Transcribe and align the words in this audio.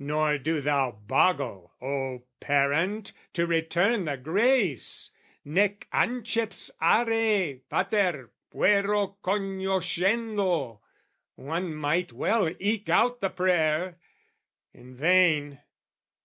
Nor 0.00 0.36
do 0.38 0.60
thou 0.60 0.90
Boggle, 1.06 1.72
oh 1.80 2.24
parent, 2.40 3.12
to 3.34 3.46
return 3.46 4.04
the 4.04 4.16
grace 4.16 5.12
Nec 5.44 5.86
anceps 5.92 6.72
hare, 6.80 7.58
pater, 7.70 8.32
puero 8.50 9.14
Cognoscendo 9.22 10.80
one 11.36 11.72
might 11.72 12.12
well 12.12 12.52
eke 12.58 12.88
out 12.88 13.20
the 13.20 13.30
prayer! 13.30 13.96
In 14.74 14.96
vain! 14.96 15.60